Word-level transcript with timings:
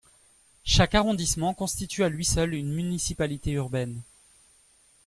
Chaque 0.63 0.95
arrondissement 0.95 1.53
constitue 1.53 2.03
à 2.03 2.09
lui 2.09 2.25
seul 2.25 2.55
une 2.55 2.73
municipalité 2.73 3.51
urbaine. 3.51 4.01